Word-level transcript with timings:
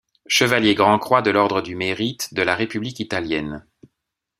Chevalier 0.25 0.73
grand-croix 0.73 1.21
de 1.21 1.29
l'Ordre 1.29 1.61
du 1.61 1.75
Mérite 1.75 2.33
de 2.33 2.41
la 2.41 2.55
République 2.55 2.99
italienne. 2.99 3.67